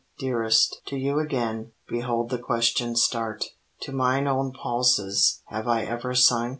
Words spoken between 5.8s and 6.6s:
ever sung?